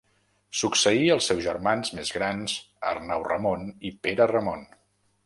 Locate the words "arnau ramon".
2.93-3.69